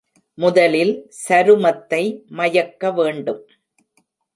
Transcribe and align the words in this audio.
முதலில் 0.37 0.93
சருமத்தை 1.27 2.03
மயக்க 2.31 2.91
வேண்டும். 2.91 3.43